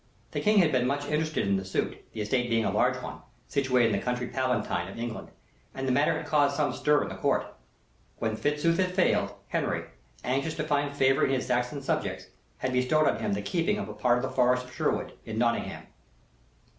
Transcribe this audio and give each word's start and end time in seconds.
The 0.31 0.39
king 0.41 0.57
had 0.57 0.71
been 0.71 0.87
much 0.87 1.05
interested 1.05 1.47
in 1.47 1.57
the 1.57 1.63
suit, 1.63 2.03
the 2.11 2.21
estate 2.21 2.49
being 2.49 2.65
a 2.65 2.71
large 2.71 2.95
one, 3.03 3.21
situated 3.47 3.89
in 3.89 3.91
the 3.99 4.03
County 4.03 4.25
Palatine 4.25 4.87
of 4.91 4.97
England, 4.97 5.29
and 5.75 5.87
the 5.87 5.91
matter 5.91 6.15
had 6.17 6.25
caused 6.25 6.55
some 6.55 6.73
stir 6.73 7.03
in 7.03 7.09
the 7.09 7.13
Court. 7.15 7.45
When 8.17 8.35
Fitzooth 8.35 8.77
had 8.79 8.95
failed, 8.95 9.35
Henry, 9.49 9.83
anxious 10.23 10.55
to 10.55 10.63
find 10.63 10.97
favor 10.97 11.21
with 11.21 11.29
his 11.29 11.45
Saxon 11.45 11.83
subjects, 11.83 12.25
had 12.57 12.73
bestowed 12.73 13.07
on 13.07 13.19
him 13.19 13.33
the 13.33 13.43
keeping 13.43 13.77
of 13.77 13.89
a 13.89 13.93
part 13.93 14.17
of 14.17 14.23
the 14.23 14.31
forest 14.35 14.65
of 14.65 14.73
Sherwood, 14.73 15.13
in 15.23 15.37
Nottingham. 15.37 15.85